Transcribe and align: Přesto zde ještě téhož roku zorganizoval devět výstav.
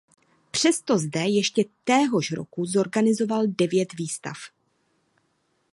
Přesto 0.51 0.97
zde 0.97 1.19
ještě 1.27 1.63
téhož 1.83 2.31
roku 2.31 2.65
zorganizoval 2.65 3.43
devět 3.47 3.93
výstav. 3.93 4.37